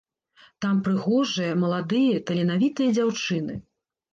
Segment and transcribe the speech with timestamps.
[0.65, 3.61] Там прыгожыя, маладыя, таленавітыя дзяўчыны.